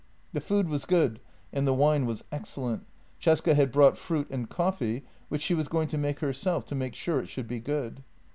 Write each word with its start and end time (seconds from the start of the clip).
The 0.33 0.41
food 0.41 0.67
was 0.67 0.85
good 0.85 1.19
and 1.53 1.67
the 1.67 1.75
wine 1.75 2.07
was 2.07 2.23
excellent; 2.31 2.87
Cesca 3.21 3.53
had 3.55 3.71
brought 3.71 3.99
fruit, 3.99 4.25
and 4.31 4.49
coffee, 4.49 5.03
which 5.29 5.43
she 5.43 5.53
was 5.53 5.67
going 5.67 5.89
to 5.89 5.97
make 5.99 6.21
herself, 6.21 6.65
to 6.69 6.73
make 6.73 6.95
sure 6.95 7.19
it 7.19 7.29
should 7.29 7.47
be 7.47 7.59
good. 7.59 8.01